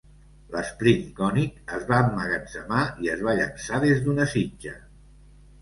[0.53, 4.75] L'Sprint cònic es va emmagatzemar i es va llançar des d'una sitja.